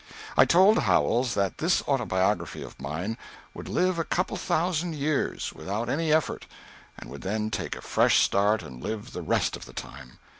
I 0.35 0.45
told 0.45 0.79
Howells 0.79 1.35
that 1.35 1.59
this 1.59 1.83
autobiography 1.87 2.63
of 2.63 2.81
mine 2.81 3.19
would 3.53 3.69
live 3.69 3.99
a 3.99 4.03
couple 4.03 4.33
of 4.33 4.41
thousand 4.41 4.95
years, 4.95 5.53
without 5.53 5.89
any 5.89 6.11
effort, 6.11 6.47
and 6.97 7.07
would 7.11 7.21
then 7.21 7.51
take 7.51 7.75
a 7.75 7.81
fresh 7.81 8.19
start 8.23 8.63
and 8.63 8.81
live 8.81 9.11
the 9.11 9.21
rest 9.21 9.55
of 9.55 9.65
the 9.65 9.73
time. 9.73 10.17